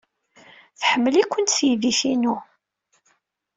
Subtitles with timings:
[0.79, 2.35] Tḥemmel-ikent teydit-inu.